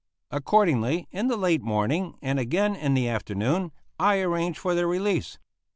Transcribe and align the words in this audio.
Accordingly, 0.31 1.07
in 1.11 1.27
the 1.27 1.37
late 1.37 1.61
morning, 1.61 2.15
and 2.23 2.39
again 2.39 2.75
in 2.75 2.95
the 2.95 3.07
afternoon, 3.07 3.71
I 3.99 4.19
arranged 4.21 4.57
for 4.57 4.73
their 4.73 4.87
release. 4.87 5.37